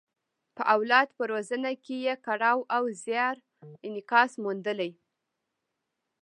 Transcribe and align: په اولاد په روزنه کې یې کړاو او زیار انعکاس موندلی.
په 0.55 0.63
اولاد 0.75 1.07
په 1.17 1.23
روزنه 1.31 1.71
کې 1.83 1.95
یې 2.05 2.15
کړاو 2.25 2.59
او 2.75 2.83
زیار 3.03 3.35
انعکاس 3.87 4.31
موندلی. 4.43 4.91